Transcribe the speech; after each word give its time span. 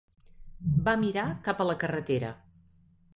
Va 0.87 0.95
mirar 1.01 1.25
cap 1.47 1.61
a 1.61 1.67
la 1.73 1.75
carretera. 1.83 2.33